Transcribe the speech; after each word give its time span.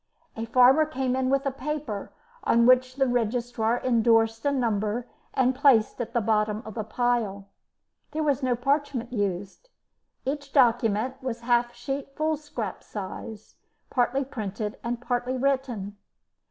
A 0.35 0.47
farmer 0.47 0.83
came 0.87 1.15
in 1.15 1.29
with 1.29 1.45
a 1.45 1.51
paper, 1.51 2.11
on 2.43 2.65
which 2.65 2.95
the 2.95 3.05
registrar 3.05 3.79
endorsed 3.83 4.43
a 4.47 4.51
number 4.51 5.05
and 5.35 5.53
placed 5.53 6.01
at 6.01 6.11
the 6.13 6.21
bottom 6.21 6.63
of 6.65 6.73
the 6.73 6.83
pile. 6.83 7.49
There 8.09 8.23
was 8.23 8.41
no 8.41 8.55
parchment 8.55 9.13
used; 9.13 9.69
each 10.25 10.53
document 10.53 11.21
was 11.21 11.43
a 11.43 11.45
half 11.45 11.75
sheet 11.75 12.15
foolscap 12.15 12.83
size, 12.83 13.57
party 13.91 14.23
printed 14.23 14.79
and 14.83 14.99
partly 14.99 15.37
written. 15.37 15.97